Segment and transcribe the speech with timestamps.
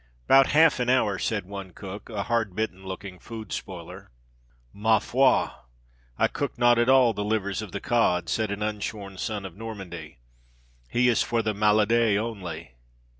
[0.25, 4.09] "'Bout half an hour," said one cook, a "hard bitten" looking food spoiler.
[4.73, 5.49] "Ma foi!
[6.17, 9.55] I cook not at all the liver of the cod," said an unshorn son of
[9.55, 10.17] Normandy.
[10.89, 12.71] "He is for the malade only."